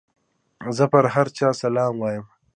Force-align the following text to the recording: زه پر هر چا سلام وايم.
زه 0.77 0.83
پر 0.91 1.05
هر 1.15 1.27
چا 1.37 1.47
سلام 1.61 1.93
وايم. 2.01 2.25